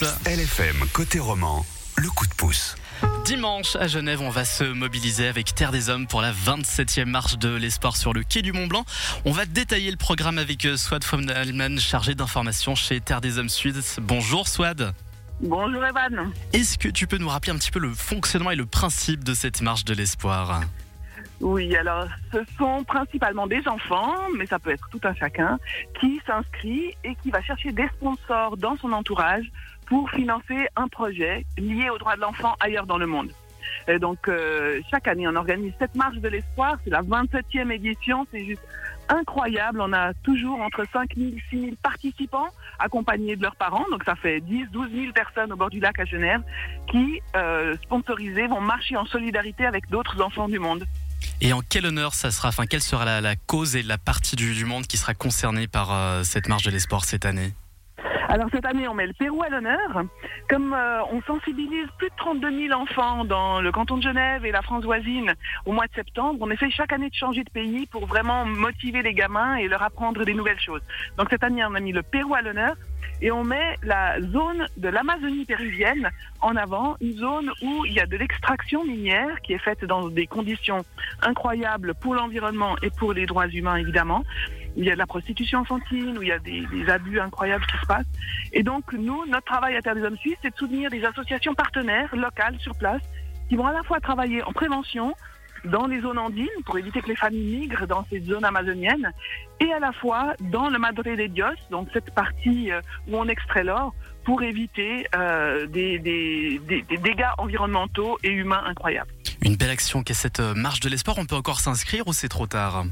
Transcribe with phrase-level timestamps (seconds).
[0.00, 2.76] LFM côté roman, le coup de pouce.
[3.24, 7.36] Dimanche à Genève, on va se mobiliser avec Terre des Hommes pour la 27e marche
[7.36, 8.84] de l'espoir sur le quai du Mont Blanc.
[9.24, 13.38] On va détailler le programme avec euh, Swad von Allman, chargé d'information chez Terre des
[13.38, 13.82] Hommes Sud.
[14.00, 14.94] Bonjour Swad.
[15.40, 16.32] Bonjour Evan.
[16.52, 19.34] Est-ce que tu peux nous rappeler un petit peu le fonctionnement et le principe de
[19.34, 20.60] cette marche de l'espoir?
[21.40, 25.58] Oui, alors ce sont principalement des enfants, mais ça peut être tout un chacun,
[26.00, 29.50] qui s'inscrit et qui va chercher des sponsors dans son entourage
[29.86, 33.30] pour financer un projet lié aux droits de l'enfant ailleurs dans le monde.
[33.86, 38.26] Et donc euh, chaque année, on organise cette marche de l'espoir, c'est la 27e édition,
[38.32, 38.62] c'est juste
[39.08, 39.80] incroyable.
[39.80, 43.84] On a toujours entre 5 000 et 6 000 participants accompagnés de leurs parents.
[43.90, 46.42] Donc ça fait 10 12 000 personnes au bord du lac à Genève
[46.90, 50.84] qui, euh, sponsorisés, vont marcher en solidarité avec d'autres enfants du monde.
[51.40, 54.54] Et en quel honneur ça sera Enfin, quelle sera la, cause et la partie du,
[54.54, 57.52] du monde qui sera concernée par euh, cette marche de l'espoir cette année?
[58.30, 60.04] Alors cette année, on met le Pérou à l'honneur.
[60.50, 64.52] Comme euh, on sensibilise plus de 32 000 enfants dans le canton de Genève et
[64.52, 65.32] la France voisine
[65.64, 69.00] au mois de septembre, on essaye chaque année de changer de pays pour vraiment motiver
[69.00, 70.82] les gamins et leur apprendre des nouvelles choses.
[71.16, 72.76] Donc cette année, on a mis le Pérou à l'honneur
[73.22, 76.10] et on met la zone de l'Amazonie péruvienne
[76.42, 80.08] en avant, une zone où il y a de l'extraction minière qui est faite dans
[80.08, 80.84] des conditions
[81.22, 84.22] incroyables pour l'environnement et pour les droits humains évidemment.
[84.78, 87.76] Il y a de la prostitution infantile, où il y a des, abus incroyables qui
[87.78, 88.06] se passent.
[88.52, 91.54] Et donc nous, notre travail à Terre des Hommes Suisses, c'est de soutenir des associations
[91.54, 93.02] partenaires locales sur place
[93.48, 95.14] qui vont à la fois travailler en prévention,
[95.64, 99.10] dans les zones andines pour éviter que les familles migrent dans ces zones amazoniennes
[99.58, 103.26] et à la fois dans le Madre de Dios, donc cette partie euh, où on
[103.26, 103.92] extrait l'or
[104.24, 106.60] pour éviter euh, des, des
[107.02, 109.10] dégâts environnementaux et humains incroyables.
[109.42, 111.16] Une belle action qu'est cette euh, marche de l'espoir.
[111.18, 112.84] On peut encore s'inscrire ou c'est trop tard?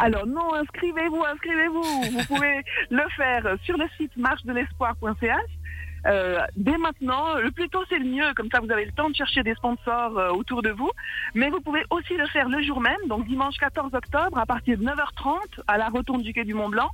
[0.00, 1.82] Alors non, inscrivez-vous, inscrivez-vous.
[1.82, 5.59] Vous pouvez le faire sur le site marchedelespoir.ch.
[6.06, 9.10] Euh, dès maintenant, le plus tôt c'est le mieux, comme ça vous avez le temps
[9.10, 10.90] de chercher des sponsors euh, autour de vous.
[11.34, 14.78] Mais vous pouvez aussi le faire le jour même, donc dimanche 14 octobre à partir
[14.78, 16.90] de 9h30 à la rotonde du quai du Mont Blanc.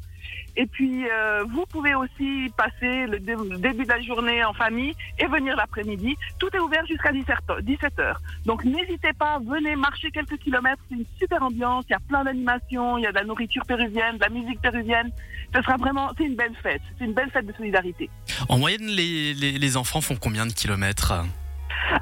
[0.56, 4.94] Et puis euh, vous pouvez aussi passer le, le début de la journée en famille
[5.18, 6.16] et venir l'après-midi.
[6.38, 8.14] Tout est ouvert jusqu'à 17h.
[8.44, 12.24] Donc n'hésitez pas, venez marcher quelques kilomètres, c'est une super ambiance, il y a plein
[12.24, 15.10] d'animations, il y a de la nourriture péruvienne, de la musique péruvienne.
[15.54, 18.10] Ce sera vraiment, c'est une belle fête, c'est une belle fête de solidarité.
[18.48, 21.12] En moyenne, les, les, les enfants font combien de kilomètres?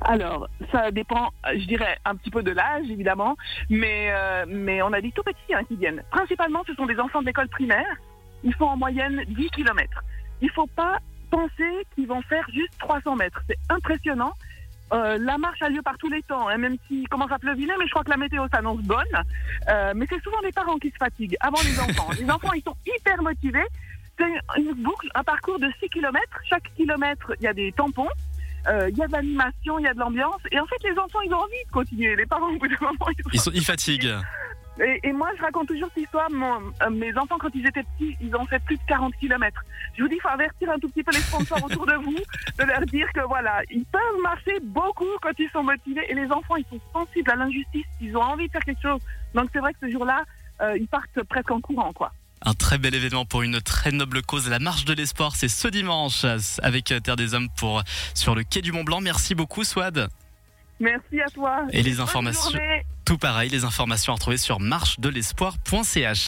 [0.03, 3.37] Alors, ça dépend, je dirais, un petit peu de l'âge, évidemment,
[3.69, 6.03] mais, euh, mais on a des tout petits hein, qui viennent.
[6.11, 7.97] Principalement, ce sont des enfants de l'école primaire.
[8.43, 10.03] Ils font en moyenne 10 kilomètres.
[10.41, 10.99] Il faut pas
[11.31, 13.41] penser qu'ils vont faire juste 300 mètres.
[13.49, 14.33] C'est impressionnant.
[14.93, 17.73] Euh, la marche a lieu par tous les temps, hein, même s'il commence à pleuviner,
[17.79, 19.05] mais je crois que la météo s'annonce bonne.
[19.69, 22.11] Euh, mais c'est souvent les parents qui se fatiguent avant les enfants.
[22.19, 23.67] les enfants, ils sont hyper motivés.
[24.19, 26.39] C'est une boucle, un parcours de 6 kilomètres.
[26.49, 28.09] Chaque kilomètre, il y a des tampons.
[28.69, 30.41] Euh, Il y a de l'animation, il y a de l'ambiance.
[30.51, 32.17] Et en fait, les enfants, ils ont envie de continuer.
[32.17, 34.15] Les parents, au bout d'un moment, ils, ils, sont, ils fatiguent.
[34.81, 36.31] Et, et moi, je raconte toujours cette histoire.
[36.31, 39.63] Mon, euh, mes enfants, quand ils étaient petits, ils ont fait plus de 40 kilomètres.
[39.97, 42.17] Je vous dis, il faut avertir un tout petit peu les sponsors autour de vous,
[42.59, 46.05] de leur dire que voilà, ils peuvent marcher beaucoup quand ils sont motivés.
[46.09, 47.87] Et les enfants, ils sont sensibles à l'injustice.
[48.01, 49.01] Ils ont envie de faire quelque chose.
[49.35, 50.25] Donc c'est vrai que ce jour-là,
[50.63, 52.13] euh, ils partent presque en courant, quoi.
[52.45, 54.49] Un très bel événement pour une très noble cause.
[54.49, 56.25] La marche de l'espoir, c'est ce dimanche
[56.63, 57.83] avec Terre des Hommes pour
[58.15, 59.01] sur le quai du Mont Blanc.
[59.01, 60.09] Merci beaucoup, Swad.
[60.81, 61.65] Merci à toi.
[61.71, 62.85] Et les Bonne informations, journée.
[63.05, 66.21] tout pareil, les informations à retrouver sur marchedelespoir.ch.